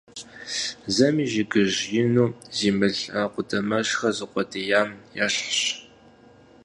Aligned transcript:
Зэми 0.95 1.25
жыгыжь 1.31 1.79
ину 2.01 2.25
зи 2.55 2.69
мыл 2.77 2.95
къудамэжьхэр 3.33 4.13
зыукъуэдиям 4.17 4.89
ещхыц. 5.23 5.61